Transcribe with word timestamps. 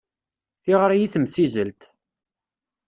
Tiɣri 0.63 0.97
i 1.05 1.07
temsizzelt. 1.13 1.81